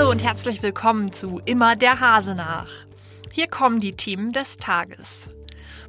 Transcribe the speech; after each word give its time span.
Hallo 0.00 0.12
und 0.12 0.24
herzlich 0.24 0.62
willkommen 0.62 1.12
zu 1.12 1.42
Immer 1.44 1.76
der 1.76 2.00
Hase 2.00 2.34
nach. 2.34 2.70
Hier 3.32 3.48
kommen 3.48 3.80
die 3.80 3.92
Themen 3.92 4.32
des 4.32 4.56
Tages. 4.56 5.28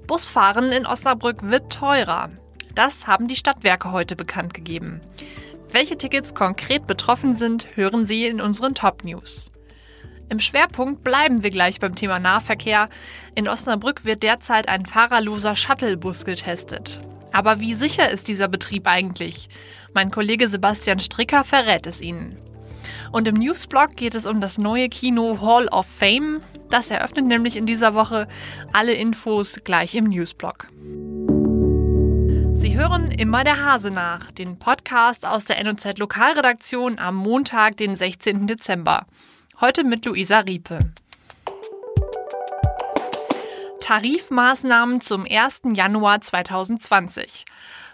Busfahren 0.05 0.73
in 0.73 0.85
Osnabrück 0.85 1.49
wird 1.49 1.71
teurer. 1.71 2.29
Das 2.75 3.07
haben 3.07 3.29
die 3.29 3.37
Stadtwerke 3.37 3.93
heute 3.93 4.17
bekannt 4.17 4.53
gegeben. 4.53 4.99
Welche 5.69 5.97
Tickets 5.97 6.35
konkret 6.35 6.87
betroffen 6.87 7.37
sind, 7.37 7.67
hören 7.75 8.05
Sie 8.05 8.27
in 8.27 8.41
unseren 8.41 8.75
Top 8.75 9.05
News. 9.05 9.49
Im 10.27 10.41
Schwerpunkt 10.41 11.05
bleiben 11.05 11.41
wir 11.41 11.49
gleich 11.49 11.79
beim 11.79 11.95
Thema 11.95 12.19
Nahverkehr. 12.19 12.89
In 13.33 13.47
Osnabrück 13.47 14.03
wird 14.03 14.23
derzeit 14.23 14.67
ein 14.67 14.85
fahrerloser 14.85 15.55
Shuttlebus 15.55 16.25
getestet. 16.25 16.99
Aber 17.31 17.61
wie 17.61 17.75
sicher 17.75 18.09
ist 18.09 18.27
dieser 18.27 18.49
Betrieb 18.49 18.87
eigentlich? 18.87 19.47
Mein 19.93 20.11
Kollege 20.11 20.49
Sebastian 20.49 20.99
Stricker 20.99 21.45
verrät 21.45 21.87
es 21.87 22.01
Ihnen. 22.01 22.50
Und 23.11 23.27
im 23.27 23.35
Newsblog 23.35 23.97
geht 23.97 24.15
es 24.15 24.25
um 24.25 24.39
das 24.39 24.57
neue 24.57 24.87
Kino 24.87 25.41
Hall 25.41 25.67
of 25.67 25.85
Fame. 25.85 26.41
Das 26.69 26.91
eröffnet 26.91 27.25
nämlich 27.25 27.57
in 27.57 27.65
dieser 27.65 27.93
Woche 27.93 28.27
alle 28.71 28.93
Infos 28.93 29.59
gleich 29.65 29.95
im 29.95 30.05
Newsblog. 30.05 30.69
Sie 32.53 32.77
hören 32.77 33.11
immer 33.11 33.43
der 33.43 33.65
Hase 33.65 33.91
nach, 33.91 34.31
den 34.31 34.57
Podcast 34.57 35.25
aus 35.25 35.43
der 35.45 35.61
NOZ 35.61 35.97
Lokalredaktion 35.97 36.99
am 36.99 37.15
Montag, 37.15 37.75
den 37.77 37.97
16. 37.97 38.47
Dezember. 38.47 39.05
Heute 39.59 39.83
mit 39.83 40.05
Luisa 40.05 40.39
Riepe. 40.39 40.79
Tarifmaßnahmen 43.81 45.01
zum 45.01 45.25
1. 45.29 45.61
Januar 45.73 46.21
2020. 46.21 47.43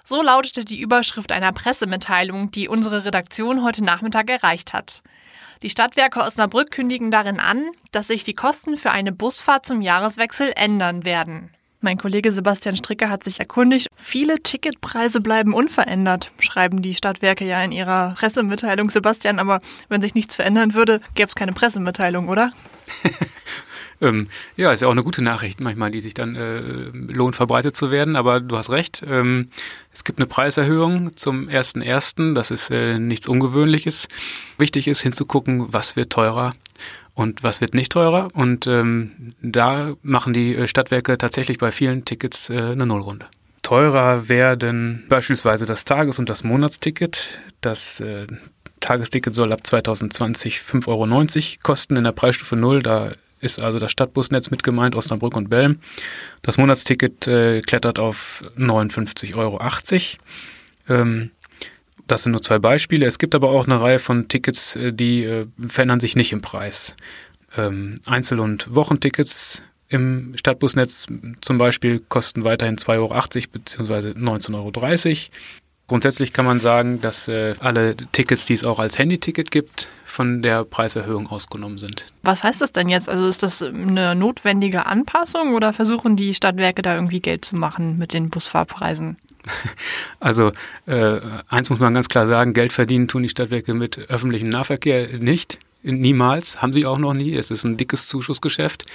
So 0.09 0.21
lautete 0.21 0.63
die 0.63 0.79
Überschrift 0.79 1.33
einer 1.33 1.51
Pressemitteilung, 1.51 2.49
die 2.49 2.69
unsere 2.69 3.03
Redaktion 3.03 3.61
heute 3.61 3.83
Nachmittag 3.83 4.29
erreicht 4.29 4.71
hat. 4.71 5.01
Die 5.63 5.69
Stadtwerke 5.69 6.21
Osnabrück 6.21 6.71
kündigen 6.71 7.11
darin 7.11 7.41
an, 7.41 7.65
dass 7.91 8.07
sich 8.07 8.23
die 8.23 8.33
Kosten 8.33 8.77
für 8.77 8.91
eine 8.91 9.11
Busfahrt 9.11 9.65
zum 9.65 9.81
Jahreswechsel 9.81 10.53
ändern 10.55 11.03
werden. 11.03 11.49
Mein 11.81 11.97
Kollege 11.97 12.31
Sebastian 12.31 12.77
Stricke 12.77 13.09
hat 13.09 13.25
sich 13.25 13.41
erkundigt, 13.41 13.87
viele 13.97 14.35
Ticketpreise 14.35 15.19
bleiben 15.19 15.53
unverändert, 15.53 16.31
schreiben 16.39 16.81
die 16.81 16.95
Stadtwerke 16.95 17.43
ja 17.43 17.61
in 17.61 17.73
ihrer 17.73 18.15
Pressemitteilung. 18.17 18.89
Sebastian, 18.89 19.39
aber 19.39 19.59
wenn 19.89 20.01
sich 20.01 20.15
nichts 20.15 20.37
verändern 20.37 20.73
würde, 20.73 21.01
gäbe 21.15 21.27
es 21.27 21.35
keine 21.35 21.51
Pressemitteilung, 21.51 22.29
oder? 22.29 22.51
Ähm, 24.01 24.27
ja, 24.55 24.71
ist 24.71 24.81
ja 24.81 24.87
auch 24.87 24.91
eine 24.91 25.03
gute 25.03 25.21
Nachricht 25.21 25.59
manchmal, 25.59 25.91
die 25.91 26.01
sich 26.01 26.13
dann 26.13 26.35
äh, 26.35 26.59
lohnt, 27.13 27.35
verbreitet 27.35 27.75
zu 27.75 27.91
werden. 27.91 28.15
Aber 28.15 28.39
du 28.39 28.57
hast 28.57 28.69
recht, 28.69 29.03
ähm, 29.07 29.49
es 29.93 30.03
gibt 30.03 30.19
eine 30.19 30.27
Preiserhöhung 30.27 31.15
zum 31.15 31.47
1.1. 31.47 32.33
Das 32.33 32.51
ist 32.51 32.69
äh, 32.69 32.99
nichts 32.99 33.27
Ungewöhnliches. 33.27 34.07
Wichtig 34.57 34.87
ist 34.87 35.01
hinzugucken, 35.01 35.73
was 35.73 35.95
wird 35.95 36.11
teurer 36.11 36.53
und 37.13 37.43
was 37.43 37.61
wird 37.61 37.73
nicht 37.73 37.91
teurer. 37.91 38.29
Und 38.33 38.67
ähm, 38.67 39.33
da 39.41 39.93
machen 40.03 40.33
die 40.33 40.55
äh, 40.55 40.67
Stadtwerke 40.67 41.17
tatsächlich 41.17 41.57
bei 41.57 41.71
vielen 41.71 42.05
Tickets 42.05 42.49
äh, 42.49 42.57
eine 42.57 42.85
Nullrunde. 42.85 43.25
Teurer 43.63 44.29
werden 44.29 45.05
beispielsweise 45.09 45.65
das 45.65 45.83
Tages- 45.83 46.19
und 46.19 46.29
das 46.29 46.43
Monatsticket. 46.43 47.31
Das 47.59 47.99
äh, 47.99 48.27
Tagesticket 48.79 49.33
soll 49.33 49.51
ab 49.51 49.65
2020 49.65 50.59
5,90 50.59 50.87
Euro 50.87 51.57
kosten 51.63 51.97
in 51.97 52.03
der 52.03 52.11
Preisstufe 52.11 52.55
0. 52.55 52.83
Da 52.83 53.11
ist 53.47 53.61
also 53.61 53.79
das 53.79 53.91
Stadtbusnetz 53.91 54.51
mit 54.51 54.63
gemeint, 54.63 54.95
Osnabrück 54.95 55.35
und 55.35 55.49
Belm. 55.49 55.79
Das 56.41 56.57
Monatsticket 56.57 57.27
äh, 57.27 57.61
klettert 57.61 57.99
auf 57.99 58.43
59,80 58.57 59.35
Euro. 59.35 59.59
Ähm, 60.89 61.31
das 62.07 62.23
sind 62.23 62.31
nur 62.31 62.41
zwei 62.41 62.59
Beispiele. 62.59 63.05
Es 63.05 63.19
gibt 63.19 63.35
aber 63.35 63.49
auch 63.49 63.65
eine 63.65 63.81
Reihe 63.81 63.99
von 63.99 64.27
Tickets, 64.27 64.75
äh, 64.75 64.93
die 64.93 65.23
äh, 65.23 65.45
verändern 65.67 65.99
sich 65.99 66.15
nicht 66.15 66.31
im 66.31 66.41
Preis. 66.41 66.95
Ähm, 67.57 67.95
Einzel- 68.05 68.39
und 68.39 68.73
Wochentickets 68.73 69.63
im 69.89 70.33
Stadtbusnetz 70.35 71.07
zum 71.41 71.57
Beispiel 71.57 72.01
kosten 72.09 72.43
weiterhin 72.43 72.77
2,80 72.77 72.95
Euro 72.97 73.07
bzw. 73.53 74.11
19,30 74.19 74.55
Euro. 74.55 74.71
Grundsätzlich 75.87 76.33
kann 76.33 76.45
man 76.45 76.59
sagen, 76.59 76.99
dass 76.99 77.29
äh, 77.29 77.55
alle 77.59 77.95
Tickets, 78.11 78.45
die 78.45 78.53
es 78.53 78.65
auch 78.65 78.79
als 78.79 78.99
Handyticket 78.99 79.51
gibt, 79.51 79.87
von 80.03 80.41
der 80.41 80.65
Preiserhöhung 80.65 81.27
ausgenommen 81.27 81.77
sind. 81.77 82.07
Was 82.23 82.43
heißt 82.43 82.59
das 82.59 82.73
denn 82.73 82.89
jetzt? 82.89 83.07
Also 83.07 83.25
ist 83.25 83.41
das 83.41 83.63
eine 83.63 84.13
notwendige 84.13 84.85
Anpassung 84.85 85.55
oder 85.55 85.71
versuchen 85.71 86.17
die 86.17 86.33
Stadtwerke 86.33 86.81
da 86.81 86.95
irgendwie 86.95 87.21
Geld 87.21 87.45
zu 87.45 87.55
machen 87.55 87.97
mit 87.97 88.13
den 88.13 88.29
Busfahrpreisen? 88.29 89.17
Also 90.19 90.51
äh, 90.87 91.19
eins 91.47 91.69
muss 91.69 91.79
man 91.79 91.93
ganz 91.93 92.09
klar 92.09 92.27
sagen, 92.27 92.53
Geld 92.53 92.73
verdienen 92.73 93.07
tun 93.07 93.23
die 93.23 93.29
Stadtwerke 93.29 93.73
mit 93.73 94.09
öffentlichem 94.09 94.49
Nahverkehr 94.49 95.19
nicht. 95.19 95.59
Niemals, 95.83 96.61
haben 96.61 96.73
sie 96.73 96.85
auch 96.85 96.97
noch 96.97 97.13
nie. 97.13 97.33
Es 97.35 97.51
ist 97.51 97.63
ein 97.63 97.77
dickes 97.77 98.07
Zuschussgeschäft. 98.07 98.85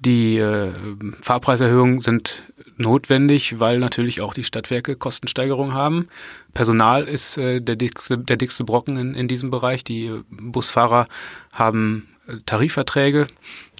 Die 0.00 0.38
äh, 0.38 0.72
Fahrpreiserhöhungen 1.20 2.00
sind 2.00 2.42
notwendig, 2.78 3.60
weil 3.60 3.78
natürlich 3.78 4.22
auch 4.22 4.32
die 4.32 4.44
Stadtwerke 4.44 4.96
Kostensteigerungen 4.96 5.74
haben. 5.74 6.08
Personal 6.54 7.06
ist 7.06 7.36
äh, 7.36 7.60
der, 7.60 7.76
dickste, 7.76 8.16
der 8.16 8.38
dickste 8.38 8.64
Brocken 8.64 8.96
in, 8.96 9.14
in 9.14 9.28
diesem 9.28 9.50
Bereich. 9.50 9.84
Die 9.84 10.10
Busfahrer 10.30 11.06
haben 11.52 12.08
äh, 12.26 12.36
Tarifverträge. 12.46 13.26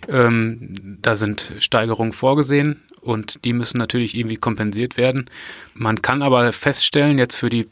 Ähm, 0.08 0.98
da 1.00 1.16
sind 1.16 1.53
Steigerungen 1.58 2.12
vorgesehen 2.12 2.82
und 3.00 3.44
die 3.47 3.54
müssen 3.54 3.78
natürlich 3.78 4.14
irgendwie 4.14 4.37
kompensiert 4.37 4.98
werden. 4.98 5.31
Man 5.72 6.02
kann 6.02 6.20
aber 6.20 6.52
feststellen, 6.52 7.19
jetzt 7.19 7.37
für 7.37 7.48
die, 7.48 7.66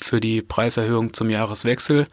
für 0.00 0.20
die 0.20 0.40
Preiserhöhung 0.42 1.14
zum 1.14 1.30
Jahreswechsel, 1.30 2.06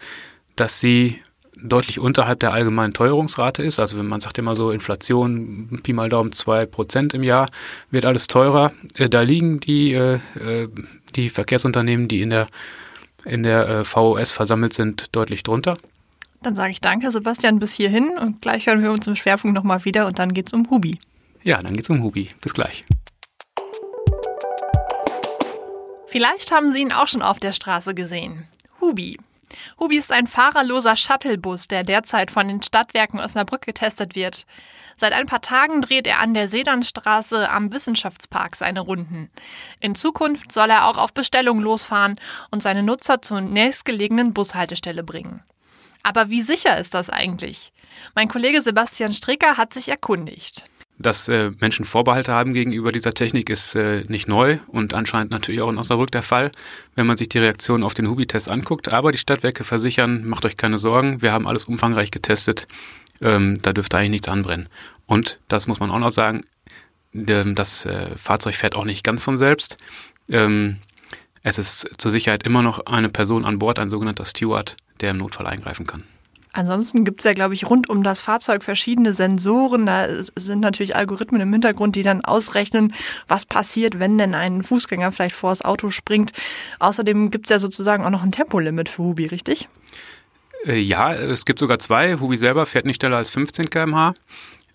dass 0.55 0.79
sie 0.79 1.21
deutlich 1.61 1.99
unterhalb 1.99 2.39
der 2.39 2.53
allgemeinen 2.53 2.93
Teuerungsrate 2.93 3.63
ist. 3.63 3.79
Also 3.79 3.97
wenn 3.97 4.07
man 4.07 4.21
sagt 4.21 4.37
immer 4.37 4.55
so 4.55 4.71
Inflation, 4.71 5.79
Pi 5.83 5.93
mal 5.93 6.09
Daumen 6.09 6.31
zwei 6.31 6.65
Prozent 6.65 7.13
im 7.13 7.23
Jahr, 7.23 7.49
wird 7.91 8.05
alles 8.05 8.27
teurer. 8.27 8.71
Äh, 8.95 9.09
da 9.09 9.21
liegen 9.21 9.59
die, 9.59 9.93
äh, 9.93 10.19
äh, 10.39 10.67
die 11.15 11.29
Verkehrsunternehmen, 11.29 12.07
die 12.07 12.21
in 12.21 12.29
der, 12.29 12.47
in 13.23 13.43
der 13.43 13.85
VOS 13.85 14.31
versammelt 14.31 14.73
sind, 14.73 15.15
deutlich 15.15 15.43
drunter. 15.43 15.77
Dann 16.41 16.55
sage 16.55 16.71
ich 16.71 16.81
danke, 16.81 17.09
Sebastian, 17.09 17.59
bis 17.59 17.73
hierhin 17.73 18.11
und 18.19 18.41
gleich 18.41 18.67
hören 18.67 18.83
wir 18.83 18.91
uns 18.91 19.07
im 19.07 19.15
Schwerpunkt 19.15 19.55
nochmal 19.55 19.83
wieder 19.85 20.05
und 20.05 20.19
dann 20.19 20.33
geht 20.33 20.47
es 20.47 20.53
um 20.53 20.69
Hubi. 20.69 20.99
Ja, 21.43 21.61
dann 21.61 21.73
geht 21.73 21.83
es 21.83 21.89
um 21.89 22.03
Hubi. 22.03 22.29
Bis 22.41 22.53
gleich. 22.53 22.85
Vielleicht 26.07 26.51
haben 26.51 26.71
Sie 26.71 26.81
ihn 26.81 26.93
auch 26.93 27.07
schon 27.07 27.21
auf 27.21 27.39
der 27.39 27.51
Straße 27.51 27.93
gesehen. 27.93 28.47
Hubi, 28.79 29.17
Hubi 29.79 29.97
ist 29.97 30.11
ein 30.11 30.27
fahrerloser 30.27 30.95
Shuttlebus, 30.95 31.67
der 31.67 31.83
derzeit 31.83 32.31
von 32.31 32.47
den 32.47 32.61
Stadtwerken 32.61 33.19
Osnabrück 33.19 33.61
getestet 33.61 34.15
wird. 34.15 34.45
Seit 34.97 35.13
ein 35.13 35.25
paar 35.25 35.41
Tagen 35.41 35.81
dreht 35.81 36.07
er 36.07 36.19
an 36.19 36.33
der 36.33 36.47
Sedernstraße 36.47 37.49
am 37.49 37.71
Wissenschaftspark 37.71 38.55
seine 38.55 38.81
Runden. 38.81 39.29
In 39.79 39.95
Zukunft 39.95 40.51
soll 40.51 40.69
er 40.69 40.85
auch 40.85 40.97
auf 40.97 41.13
Bestellung 41.13 41.59
losfahren 41.59 42.19
und 42.51 42.63
seine 42.63 42.83
Nutzer 42.83 43.21
zur 43.21 43.41
nächstgelegenen 43.41 44.33
Bushaltestelle 44.33 45.03
bringen. 45.03 45.43
Aber 46.03 46.29
wie 46.29 46.43
sicher 46.43 46.77
ist 46.77 46.93
das 46.93 47.09
eigentlich? 47.09 47.73
Mein 48.13 48.27
Kollege 48.27 48.61
Sebastian 48.61 49.13
Stricker 49.13 49.57
hat 49.57 49.73
sich 49.73 49.89
erkundigt. 49.89 50.69
Dass 50.97 51.27
äh, 51.27 51.51
Menschen 51.59 51.83
Vorbehalte 51.83 52.31
haben 52.31 52.53
gegenüber 52.53 52.91
dieser 52.91 53.13
Technik 53.13 53.49
ist 53.49 53.75
äh, 53.75 54.03
nicht 54.07 54.27
neu 54.27 54.59
und 54.67 54.93
anscheinend 54.93 55.31
natürlich 55.31 55.61
auch 55.61 55.69
in 55.69 55.77
Osnabrück 55.77 56.11
der 56.11 56.23
Fall, 56.23 56.51
wenn 56.95 57.05
man 57.05 57.17
sich 57.17 57.27
die 57.27 57.39
Reaktion 57.39 57.83
auf 57.83 57.93
den 57.93 58.07
Hubi-Test 58.07 58.49
anguckt. 58.49 58.87
Aber 58.89 59.11
die 59.11 59.17
Stadtwerke 59.17 59.65
versichern, 59.65 60.25
macht 60.25 60.45
euch 60.45 60.55
keine 60.55 60.77
Sorgen, 60.77 61.21
wir 61.21 61.33
haben 61.33 61.47
alles 61.47 61.65
umfangreich 61.65 62.11
getestet, 62.11 62.67
ähm, 63.21 63.61
da 63.61 63.73
dürfte 63.73 63.97
eigentlich 63.97 64.11
nichts 64.11 64.29
anbrennen. 64.29 64.69
Und 65.05 65.39
das 65.49 65.67
muss 65.67 65.79
man 65.79 65.91
auch 65.91 65.99
noch 65.99 66.11
sagen, 66.11 66.41
das 67.13 67.85
äh, 67.85 68.15
Fahrzeug 68.17 68.55
fährt 68.55 68.75
auch 68.75 68.85
nicht 68.85 69.03
ganz 69.03 69.23
von 69.23 69.37
selbst. 69.37 69.77
Ähm, 70.29 70.77
es 71.43 71.59
ist 71.59 71.89
zur 71.97 72.11
Sicherheit 72.11 72.43
immer 72.43 72.61
noch 72.61 72.85
eine 72.87 73.09
Person 73.09 73.45
an 73.45 73.59
Bord, 73.59 73.79
ein 73.79 73.89
sogenannter 73.89 74.25
Steward, 74.25 74.75
der 74.99 75.11
im 75.11 75.17
Notfall 75.17 75.47
eingreifen 75.47 75.85
kann. 75.85 76.03
Ansonsten 76.55 77.03
gibt 77.03 77.19
es 77.19 77.25
ja, 77.25 77.33
glaube 77.33 77.53
ich, 77.53 77.69
rund 77.69 77.89
um 77.89 78.01
das 78.01 78.21
Fahrzeug 78.21 78.63
verschiedene 78.63 79.13
Sensoren. 79.13 79.85
Da 79.85 80.07
sind 80.37 80.61
natürlich 80.61 80.95
Algorithmen 80.95 81.41
im 81.41 81.51
Hintergrund, 81.51 81.97
die 81.97 82.01
dann 82.01 82.23
ausrechnen, 82.23 82.93
was 83.27 83.45
passiert, 83.45 83.99
wenn 83.99 84.17
denn 84.17 84.33
ein 84.33 84.63
Fußgänger 84.63 85.11
vielleicht 85.11 85.35
vor 85.35 85.49
das 85.49 85.63
Auto 85.63 85.89
springt. 85.89 86.31
Außerdem 86.79 87.29
gibt 87.29 87.47
es 87.47 87.49
ja 87.49 87.59
sozusagen 87.59 88.05
auch 88.05 88.09
noch 88.09 88.23
ein 88.23 88.31
Tempolimit 88.31 88.87
für 88.87 89.03
Hubi, 89.03 89.25
richtig? 89.25 89.67
Äh, 90.65 90.79
ja, 90.79 91.13
es 91.13 91.43
gibt 91.43 91.59
sogar 91.59 91.77
zwei. 91.79 92.21
Hubi 92.21 92.37
selber 92.37 92.65
fährt 92.65 92.85
nicht 92.85 93.01
schneller 93.01 93.17
als 93.17 93.31
15 93.31 93.69
km/h. 93.69 94.13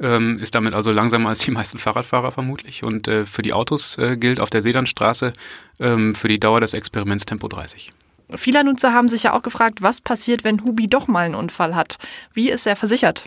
Ähm, 0.01 0.39
ist 0.39 0.55
damit 0.55 0.75
also 0.75 0.93
langsamer 0.93 1.31
als 1.31 1.39
die 1.41 1.51
meisten 1.51 1.79
Fahrradfahrer 1.79 2.31
vermutlich. 2.31 2.85
Und 2.85 3.09
äh, 3.09 3.25
für 3.25 3.41
die 3.41 3.55
Autos 3.55 3.97
äh, 3.97 4.19
gilt 4.19 4.39
auf 4.39 4.51
der 4.51 4.61
Sedanstraße 4.61 5.33
ähm, 5.79 6.15
für 6.15 6.29
die 6.29 6.39
Dauer 6.39 6.61
des 6.61 6.75
Experiments 6.75 7.25
Tempo 7.25 7.49
30. 7.49 7.91
Viele 8.37 8.65
Nutzer 8.65 8.93
haben 8.93 9.09
sich 9.09 9.25
ja 9.25 9.33
auch 9.33 9.43
gefragt, 9.43 9.83
was 9.83 10.01
passiert, 10.01 10.45
wenn 10.45 10.65
Hubi 10.65 10.89
doch 10.89 11.09
mal 11.09 11.27
einen 11.27 11.35
Unfall 11.35 11.75
hat. 11.75 11.97
Wie 12.33 12.51
ist 12.51 12.67
er 12.67 12.77
versichert? 12.77 13.25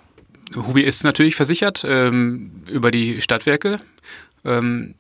Hubi 0.55 0.81
ist 0.81 1.03
natürlich 1.03 1.35
versichert 1.35 1.83
ähm, 1.88 2.63
über 2.69 2.91
die 2.91 3.21
Stadtwerke 3.21 3.79
Ähm, 4.45 4.95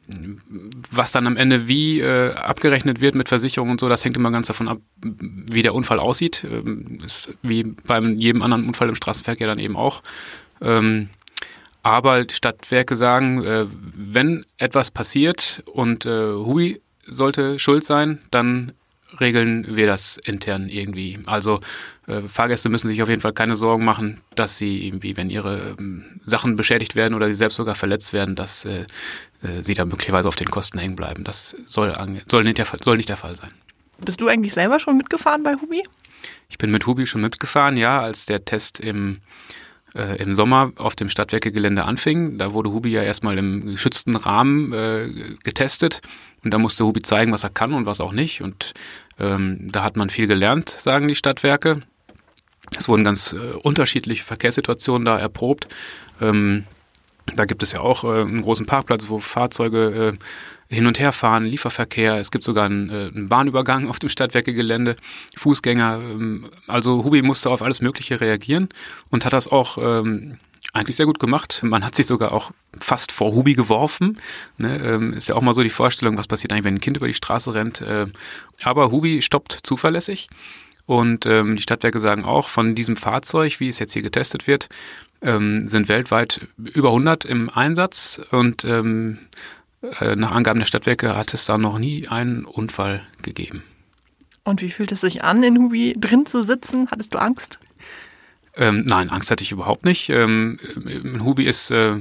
was 0.89 1.11
dann 1.11 1.27
am 1.27 1.35
Ende 1.35 1.67
wie 1.67 1.99
äh, 1.99 2.33
abgerechnet 2.33 3.01
wird 3.01 3.13
mit 3.13 3.27
Versicherung 3.27 3.71
und 3.71 3.79
so, 3.79 3.89
das 3.89 4.05
hängt 4.05 4.15
immer 4.15 4.31
ganz 4.31 4.47
davon 4.47 4.69
ab, 4.69 4.79
wie 5.01 5.61
der 5.61 5.75
Unfall 5.75 5.99
aussieht. 5.99 6.45
Ähm, 6.49 7.01
ist 7.03 7.33
wie 7.41 7.63
beim 7.63 8.15
jedem 8.17 8.41
anderen 8.41 8.65
Unfall 8.65 8.87
im 8.87 8.95
Straßenverkehr 8.95 9.47
dann 9.47 9.59
eben 9.59 9.75
auch. 9.75 10.01
Ähm, 10.61 11.09
aber 11.81 12.25
Stadtwerke 12.31 12.95
sagen, 12.95 13.43
äh, 13.43 13.65
wenn 13.69 14.45
etwas 14.57 14.91
passiert 14.91 15.61
und 15.65 16.05
äh, 16.05 16.31
Hui 16.31 16.81
sollte 17.05 17.59
schuld 17.59 17.83
sein, 17.83 18.21
dann 18.31 18.71
regeln 19.19 19.75
wir 19.75 19.87
das 19.87 20.17
intern 20.17 20.69
irgendwie. 20.69 21.19
Also 21.25 21.59
äh, 22.07 22.21
Fahrgäste 22.21 22.69
müssen 22.69 22.87
sich 22.87 23.01
auf 23.01 23.09
jeden 23.09 23.21
Fall 23.21 23.33
keine 23.33 23.55
Sorgen 23.55 23.85
machen, 23.85 24.21
dass 24.35 24.57
sie 24.57 24.85
irgendwie, 24.85 25.17
wenn 25.17 25.29
ihre 25.29 25.75
ähm, 25.79 26.19
Sachen 26.25 26.55
beschädigt 26.55 26.95
werden 26.95 27.13
oder 27.13 27.27
sie 27.27 27.33
selbst 27.33 27.55
sogar 27.55 27.75
verletzt 27.75 28.13
werden, 28.13 28.35
dass 28.35 28.65
äh, 28.65 28.85
äh, 29.41 29.61
sie 29.61 29.73
da 29.73 29.85
möglicherweise 29.85 30.27
auf 30.27 30.35
den 30.35 30.49
Kosten 30.49 30.79
hängen 30.79 30.95
bleiben. 30.95 31.23
Das 31.23 31.55
soll, 31.65 31.95
soll, 32.29 32.43
nicht 32.43 32.57
der 32.57 32.65
Fall, 32.65 32.79
soll 32.83 32.97
nicht 32.97 33.09
der 33.09 33.17
Fall 33.17 33.35
sein. 33.35 33.51
Bist 33.99 34.19
du 34.21 34.27
eigentlich 34.27 34.53
selber 34.53 34.79
schon 34.79 34.97
mitgefahren 34.97 35.43
bei 35.43 35.55
Hubi? 35.55 35.83
Ich 36.49 36.57
bin 36.57 36.71
mit 36.71 36.85
Hubi 36.85 37.05
schon 37.05 37.21
mitgefahren, 37.21 37.77
ja, 37.77 38.01
als 38.01 38.25
der 38.25 38.45
Test 38.45 38.79
im 38.79 39.19
äh, 39.95 40.17
im 40.21 40.35
Sommer 40.35 40.71
auf 40.77 40.95
dem 40.95 41.09
Stadtwerkegelände 41.09 41.83
anfing. 41.83 42.37
Da 42.37 42.53
wurde 42.53 42.71
Hubi 42.71 42.89
ja 42.89 43.03
erstmal 43.03 43.37
im 43.37 43.65
geschützten 43.65 44.15
Rahmen 44.15 44.73
äh, 44.73 45.09
getestet 45.43 46.01
und 46.43 46.51
da 46.51 46.57
musste 46.57 46.85
Hubi 46.85 47.01
zeigen, 47.01 47.31
was 47.31 47.43
er 47.43 47.49
kann 47.49 47.73
und 47.73 47.85
was 47.85 48.01
auch 48.01 48.11
nicht. 48.11 48.41
Und 48.41 48.73
ähm, 49.19 49.69
da 49.71 49.83
hat 49.83 49.95
man 49.95 50.09
viel 50.09 50.27
gelernt, 50.27 50.69
sagen 50.69 51.07
die 51.07 51.15
Stadtwerke. 51.15 51.81
Es 52.77 52.87
wurden 52.87 53.03
ganz 53.03 53.33
äh, 53.33 53.53
unterschiedliche 53.55 54.23
Verkehrssituationen 54.23 55.05
da 55.05 55.17
erprobt. 55.17 55.67
Ähm, 56.21 56.65
da 57.35 57.45
gibt 57.45 57.63
es 57.63 57.71
ja 57.71 57.79
auch 57.79 58.03
äh, 58.03 58.21
einen 58.21 58.41
großen 58.41 58.65
Parkplatz, 58.65 59.09
wo 59.09 59.19
Fahrzeuge 59.19 60.17
äh, 60.69 60.73
hin 60.73 60.87
und 60.87 60.99
her 60.99 61.11
fahren, 61.11 61.45
Lieferverkehr. 61.45 62.15
Es 62.15 62.31
gibt 62.31 62.43
sogar 62.43 62.65
einen, 62.65 62.89
äh, 62.89 63.11
einen 63.13 63.29
Bahnübergang 63.29 63.87
auf 63.89 63.99
dem 63.99 64.09
Stadtwerkegelände, 64.09 64.95
Fußgänger. 65.37 65.99
Ähm, 66.01 66.49
also 66.67 67.03
Hubi 67.03 67.21
musste 67.21 67.49
auf 67.49 67.61
alles 67.61 67.81
Mögliche 67.81 68.19
reagieren 68.19 68.69
und 69.09 69.25
hat 69.25 69.33
das 69.33 69.47
auch 69.47 69.77
ähm, 69.77 70.37
eigentlich 70.71 70.95
sehr 70.95 71.05
gut 71.05 71.19
gemacht. 71.19 71.61
Man 71.63 71.83
hat 71.85 71.95
sich 71.95 72.07
sogar 72.07 72.31
auch 72.31 72.51
fast 72.77 73.11
vor 73.11 73.33
Hubi 73.33 73.53
geworfen. 73.53 74.17
Ne, 74.57 74.77
ähm, 74.79 75.13
ist 75.13 75.29
ja 75.29 75.35
auch 75.35 75.41
mal 75.41 75.53
so 75.53 75.63
die 75.63 75.69
Vorstellung, 75.69 76.17
was 76.17 76.27
passiert 76.27 76.51
eigentlich, 76.51 76.63
wenn 76.63 76.75
ein 76.75 76.81
Kind 76.81 76.97
über 76.97 77.07
die 77.07 77.13
Straße 77.13 77.53
rennt. 77.53 77.81
Äh, 77.81 78.07
aber 78.63 78.91
Hubi 78.91 79.21
stoppt 79.21 79.59
zuverlässig. 79.63 80.27
Und 80.85 81.25
ähm, 81.25 81.55
die 81.55 81.61
Stadtwerke 81.61 81.99
sagen 81.99 82.25
auch, 82.25 82.49
von 82.49 82.75
diesem 82.75 82.95
Fahrzeug, 82.95 83.59
wie 83.59 83.69
es 83.69 83.79
jetzt 83.79 83.93
hier 83.93 84.01
getestet 84.01 84.47
wird, 84.47 84.67
ähm, 85.21 85.69
sind 85.69 85.87
weltweit 85.87 86.47
über 86.57 86.89
100 86.89 87.25
im 87.25 87.49
Einsatz. 87.49 88.19
Und 88.31 88.65
ähm, 88.65 89.19
äh, 89.99 90.15
nach 90.15 90.31
Angaben 90.31 90.59
der 90.59 90.67
Stadtwerke 90.67 91.15
hat 91.15 91.33
es 91.33 91.45
da 91.45 91.57
noch 91.57 91.79
nie 91.79 92.07
einen 92.07 92.45
Unfall 92.45 93.01
gegeben. 93.21 93.63
Und 94.43 94.61
wie 94.61 94.69
fühlt 94.69 94.91
es 94.91 95.01
sich 95.01 95.23
an, 95.23 95.41
in 95.43 95.57
Hubi 95.57 95.95
drin 95.97 96.25
zu 96.25 96.43
sitzen? 96.43 96.89
Hattest 96.91 97.13
du 97.13 97.17
Angst? 97.17 97.59
Ähm, 98.55 98.83
nein, 98.85 99.09
Angst 99.09 99.31
hatte 99.31 99.43
ich 99.43 99.51
überhaupt 99.51 99.85
nicht. 99.85 100.09
Ähm, 100.09 100.59
Hubi 101.23 101.45
ist 101.45 101.71
äh, 101.71 101.97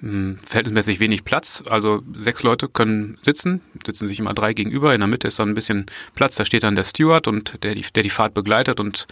verhältnismäßig 0.00 1.00
wenig 1.00 1.24
Platz. 1.24 1.62
Also 1.68 2.02
sechs 2.18 2.42
Leute 2.42 2.68
können 2.68 3.18
sitzen, 3.22 3.60
sitzen 3.84 4.08
sich 4.08 4.18
immer 4.18 4.34
drei 4.34 4.52
gegenüber. 4.52 4.94
In 4.94 5.00
der 5.00 5.08
Mitte 5.08 5.28
ist 5.28 5.38
dann 5.38 5.50
ein 5.50 5.54
bisschen 5.54 5.86
Platz. 6.14 6.34
Da 6.36 6.44
steht 6.44 6.64
dann 6.64 6.76
der 6.76 6.84
Steward 6.84 7.28
und 7.28 7.62
der 7.62 7.74
die, 7.74 7.84
der 7.94 8.02
die 8.02 8.10
Fahrt 8.10 8.34
begleitet 8.34 8.80
und 8.80 9.06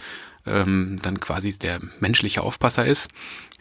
ähm, 0.45 0.99
dann 1.01 1.19
quasi 1.19 1.57
der 1.57 1.79
menschliche 1.99 2.41
Aufpasser 2.41 2.85
ist. 2.85 3.09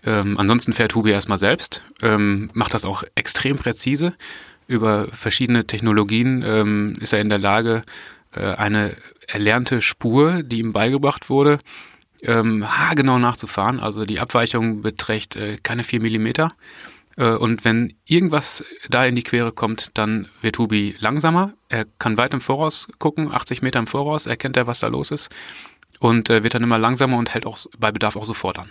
Ähm, 0.05 0.39
ansonsten 0.39 0.75
fährt 0.75 0.95
Hubi 0.95 1.11
erstmal 1.11 1.39
selbst, 1.39 1.83
ähm, 2.03 2.51
macht 2.53 2.75
das 2.75 2.85
auch 2.85 3.05
extrem 3.15 3.57
präzise. 3.57 4.15
Über 4.67 5.09
verschiedene 5.09 5.67
Technologien 5.67 6.43
ähm, 6.47 6.97
ist 7.01 7.13
er 7.13 7.21
in 7.21 7.31
der 7.31 7.39
Lage, 7.39 7.85
äh, 8.33 8.55
eine 8.55 8.97
erlernte 9.27 9.81
Spur, 9.81 10.43
die 10.43 10.59
ihm 10.59 10.73
beigebracht 10.73 11.31
wurde, 11.31 11.59
ähm, 12.25 12.67
haargenau 12.67 13.19
nachzufahren. 13.19 13.81
Also 13.81 14.05
die 14.05 14.21
Abweichung 14.21 14.83
beträgt 14.83 15.37
äh, 15.37 15.59
keine 15.63 15.85
vier 15.85 16.01
Millimeter. 16.01 16.53
Äh, 17.17 17.31
und 17.31 17.65
wenn 17.65 17.95
irgendwas 18.05 18.65
da 18.89 19.05
in 19.05 19.15
die 19.15 19.23
Quere 19.23 19.53
kommt, 19.53 19.91
dann 19.95 20.29
wird 20.41 20.59
Hubi 20.59 20.97
langsamer. 20.99 21.55
Er 21.69 21.85
kann 21.99 22.17
weit 22.17 22.35
im 22.35 22.41
Voraus 22.41 22.89
gucken, 22.99 23.33
80 23.33 23.63
Meter 23.63 23.79
im 23.79 23.87
Voraus, 23.87 24.27
erkennt 24.27 24.57
er, 24.57 24.67
was 24.67 24.81
da 24.81 24.89
los 24.89 25.11
ist 25.11 25.31
und 26.01 26.31
äh, 26.31 26.43
wird 26.43 26.55
dann 26.55 26.63
immer 26.63 26.79
langsamer 26.79 27.17
und 27.17 27.33
hält 27.33 27.47
auch 27.47 27.59
bei 27.79 27.93
Bedarf 27.93 28.17
auch 28.17 28.25
sofort 28.25 28.59
an. 28.59 28.71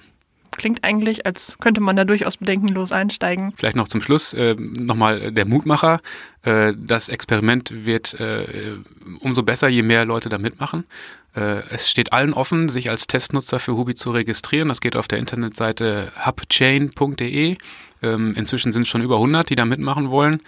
Klingt 0.55 0.83
eigentlich, 0.83 1.25
als 1.25 1.55
könnte 1.59 1.81
man 1.81 1.95
da 1.95 2.05
durchaus 2.05 2.37
bedenkenlos 2.37 2.91
einsteigen. 2.91 3.53
Vielleicht 3.55 3.75
noch 3.75 3.87
zum 3.87 4.01
Schluss 4.01 4.33
äh, 4.33 4.55
nochmal 4.55 5.31
der 5.31 5.47
Mutmacher. 5.47 5.99
Äh, 6.43 6.73
das 6.77 7.09
Experiment 7.09 7.85
wird 7.85 8.13
äh, 8.19 8.77
umso 9.19 9.41
besser, 9.41 9.67
je 9.67 9.81
mehr 9.81 10.05
Leute 10.05 10.29
da 10.29 10.37
mitmachen. 10.37 10.85
Äh, 11.35 11.63
es 11.69 11.89
steht 11.89 12.13
allen 12.13 12.33
offen, 12.33 12.69
sich 12.69 12.89
als 12.89 13.07
Testnutzer 13.07 13.59
für 13.59 13.75
Hubi 13.75 13.95
zu 13.95 14.11
registrieren. 14.11 14.69
Das 14.69 14.81
geht 14.81 14.95
auf 14.95 15.07
der 15.07 15.19
Internetseite 15.19 16.11
hubchain.de. 16.25 17.57
Ähm, 18.01 18.33
inzwischen 18.35 18.73
sind 18.73 18.83
es 18.83 18.89
schon 18.89 19.01
über 19.01 19.15
100, 19.15 19.49
die 19.49 19.55
da 19.55 19.65
mitmachen 19.65 20.09
wollen. 20.11 20.39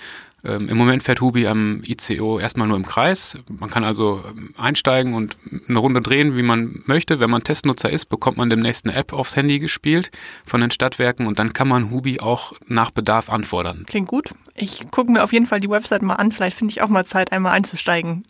Ähm, 0.44 0.70
Im 0.70 0.78
Moment 0.78 1.02
fährt 1.02 1.22
Hubi 1.22 1.48
am 1.48 1.82
ICO 1.86 2.38
erstmal 2.38 2.68
nur 2.68 2.78
im 2.78 2.86
Kreis. 2.86 3.36
Man 3.48 3.70
kann 3.70 3.84
also 3.84 4.24
ähm, 4.30 4.54
einsteigen 4.58 5.16
und 5.16 5.38
eine 5.68 5.80
Runde 5.80 6.02
drehen, 6.02 6.38
wie 6.38 6.44
man 6.44 6.84
möchte. 6.86 7.20
Wenn 7.20 7.32
man 7.32 7.44
Testnutzer 7.44 7.90
ist, 7.90 8.08
bekommt 8.08 8.38
man 8.38 8.50
demnächst 8.50 8.86
eine 8.86 8.96
App 8.96 9.12
aufs 9.14 9.36
Handy 9.36 9.58
gespielt 9.58 10.12
von 10.46 10.62
den 10.62 10.70
Stadtwerken 10.70 11.26
und 11.26 11.40
dann 11.40 11.54
kann 11.54 11.68
man 11.68 11.90
Hubi 11.90 12.20
auch 12.20 12.54
nach 12.68 12.92
Bedarf 12.92 13.30
anfordern. 13.30 13.86
Klingt 13.88 14.08
gut. 14.08 14.36
Ich 14.54 14.92
gucke 14.92 15.12
mir 15.12 15.24
auf 15.24 15.34
jeden 15.34 15.48
Fall 15.48 15.60
die 15.60 15.70
Website 15.70 16.04
mal 16.04 16.16
an. 16.16 16.32
Vielleicht 16.32 16.58
finde 16.58 16.74
ich 16.74 16.82
auch 16.82 16.90
mal 16.90 17.06
Zeit, 17.06 17.32
einmal 17.32 17.54
einzusteigen. 17.54 18.26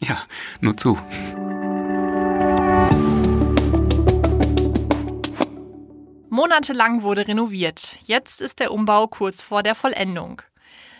Ja, 0.00 0.18
nur 0.60 0.76
zu. 0.76 0.98
Monatelang 6.52 7.00
wurde 7.00 7.26
renoviert. 7.26 7.96
Jetzt 8.04 8.42
ist 8.42 8.60
der 8.60 8.72
Umbau 8.72 9.06
kurz 9.06 9.40
vor 9.40 9.62
der 9.62 9.74
Vollendung. 9.74 10.42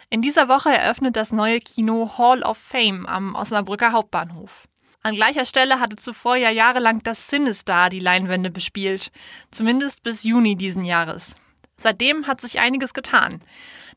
In 0.08 0.22
dieser 0.22 0.49
Woche 0.49 0.70
eröffnet 0.70 1.14
das 1.14 1.31
neue 1.31 1.60
Kino 1.60 2.12
Hall 2.16 2.43
of 2.43 2.56
Fame 2.56 3.04
am 3.04 3.34
Osnabrücker 3.34 3.93
Hauptbahnhof. 3.93 4.66
An 5.02 5.14
gleicher 5.14 5.44
Stelle 5.44 5.78
hatte 5.78 5.96
zuvor 5.96 6.37
ja 6.37 6.49
jahrelang 6.49 7.02
das 7.02 7.28
Cinestar 7.28 7.90
die 7.90 8.00
Leinwände 8.00 8.50
bespielt, 8.50 9.12
zumindest 9.50 10.02
bis 10.02 10.22
Juni 10.22 10.56
diesen 10.56 10.87
Jahres. 10.87 11.34
Seitdem 11.76 12.26
hat 12.26 12.40
sich 12.40 12.58
einiges 12.58 12.94
getan. 12.94 13.43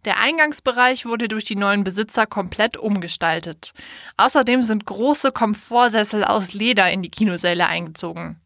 Der 0.04 0.19
Eingangsbereich 0.19 1.06
wurde 1.06 1.30
durch 1.30 1.46
die 1.46 1.56
neuen 1.56 1.86
Besitzer 1.86 2.25
komplett 2.25 2.75
umgestaltet. 2.75 3.72
Außerdem 4.18 4.62
sind 4.63 4.86
große 4.86 5.31
Komfortsessel 5.31 6.25
aus 6.25 6.51
Leder 6.51 6.92
in 6.92 7.01
die 7.01 7.08
Kinosäle 7.08 7.65
eingezogen. 7.65 8.41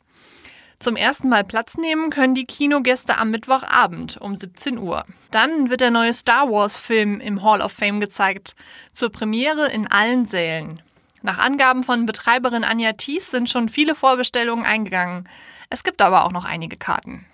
Zum 0.80 0.96
ersten 0.96 1.28
Mal 1.28 1.44
Platz 1.44 1.76
nehmen 1.76 2.10
können 2.10 2.34
die 2.34 2.46
Kinogäste 2.46 3.18
am 3.18 3.32
Mittwochabend 3.32 4.16
um 4.22 4.38
17 4.38 4.78
Uhr. 4.78 5.04
Dann 5.30 5.70
wird 5.70 5.82
der 5.82 5.92
neue 5.92 6.14
Star 6.14 6.50
Wars-Film 6.50 7.20
im 7.20 7.44
Hall 7.44 7.62
of 7.62 7.74
Fame 7.74 8.00
gezeigt, 8.00 8.56
zur 8.94 9.12
Premiere 9.12 9.70
in 9.70 9.88
allen 9.88 10.26
Sälen. 10.26 10.82
Nach 11.22 11.38
Angaben 11.38 11.84
von 11.84 12.06
Betreiberin 12.06 12.64
Anja 12.64 12.94
Thies 12.94 13.30
sind 13.30 13.50
schon 13.50 13.68
viele 13.68 13.94
Vorbestellungen 13.94 14.66
eingegangen. 14.66 15.28
Es 15.70 15.84
gibt 15.84 16.02
aber 16.02 16.26
auch 16.26 16.32
noch 16.32 16.46
einige 16.46 16.78
Karten. 16.78 17.26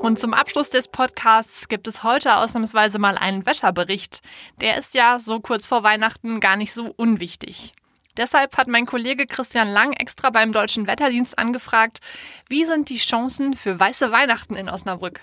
Und 0.00 0.18
zum 0.18 0.34
Abschluss 0.34 0.68
des 0.68 0.88
Podcasts 0.88 1.68
gibt 1.68 1.88
es 1.88 2.02
heute 2.02 2.36
ausnahmsweise 2.36 2.98
mal 2.98 3.16
einen 3.16 3.46
Wetterbericht. 3.46 4.20
Der 4.60 4.76
ist 4.76 4.92
ja 4.92 5.18
so 5.18 5.40
kurz 5.40 5.64
vor 5.64 5.82
Weihnachten 5.82 6.40
gar 6.40 6.56
nicht 6.56 6.74
so 6.74 6.92
unwichtig. 6.94 7.72
Deshalb 8.16 8.58
hat 8.58 8.68
mein 8.68 8.84
Kollege 8.84 9.26
Christian 9.26 9.68
Lang 9.68 9.94
extra 9.94 10.30
beim 10.30 10.52
Deutschen 10.52 10.86
Wetterdienst 10.86 11.38
angefragt, 11.38 12.00
wie 12.48 12.64
sind 12.64 12.90
die 12.90 12.98
Chancen 12.98 13.54
für 13.54 13.78
weiße 13.78 14.12
Weihnachten 14.12 14.54
in 14.54 14.68
Osnabrück? 14.68 15.20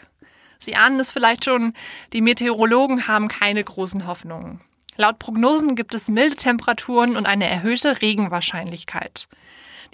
Sie 0.58 0.76
ahnen 0.76 1.00
es 1.00 1.12
vielleicht 1.12 1.46
schon, 1.46 1.74
die 2.14 2.22
Meteorologen 2.22 3.08
haben 3.08 3.28
keine 3.28 3.64
großen 3.64 4.08
Hoffnungen. 4.08 4.62
Laut 4.98 5.20
Prognosen 5.20 5.76
gibt 5.76 5.94
es 5.94 6.10
milde 6.10 6.36
Temperaturen 6.36 7.16
und 7.16 7.28
eine 7.28 7.48
erhöhte 7.48 8.02
Regenwahrscheinlichkeit. 8.02 9.30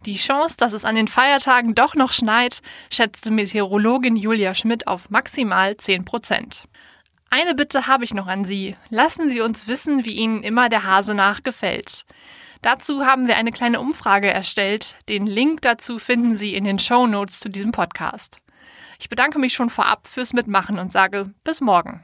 Die 0.05 0.17
Chance, 0.17 0.57
dass 0.57 0.73
es 0.73 0.85
an 0.85 0.95
den 0.95 1.07
Feiertagen 1.07 1.75
doch 1.75 1.95
noch 1.95 2.11
schneit, 2.11 2.61
schätzte 2.89 3.29
Meteorologin 3.29 4.15
Julia 4.15 4.55
Schmidt 4.55 4.87
auf 4.87 5.09
maximal 5.09 5.77
10 5.77 6.05
Prozent. 6.05 6.63
Eine 7.29 7.53
Bitte 7.53 7.87
habe 7.87 8.03
ich 8.03 8.13
noch 8.13 8.27
an 8.27 8.45
Sie. 8.45 8.75
Lassen 8.89 9.29
Sie 9.29 9.41
uns 9.41 9.67
wissen, 9.67 10.05
wie 10.05 10.13
Ihnen 10.13 10.41
immer 10.41 10.69
der 10.69 10.83
Hase 10.83 11.13
nach 11.13 11.43
gefällt. 11.43 12.05
Dazu 12.65 13.05
haben 13.05 13.27
wir 13.27 13.37
eine 13.37 13.51
kleine 13.51 13.79
Umfrage 13.79 14.27
erstellt. 14.27 14.95
Den 15.07 15.27
Link 15.27 15.61
dazu 15.61 15.99
finden 15.99 16.35
Sie 16.35 16.55
in 16.55 16.63
den 16.63 16.79
Show 16.79 17.05
Notes 17.05 17.39
zu 17.39 17.47
diesem 17.47 17.71
Podcast. 17.71 18.39
Ich 18.97 19.07
bedanke 19.07 19.37
mich 19.37 19.53
schon 19.53 19.69
vorab 19.69 20.07
fürs 20.07 20.33
Mitmachen 20.33 20.79
und 20.79 20.91
sage 20.91 21.29
bis 21.43 21.61
morgen. 21.61 22.03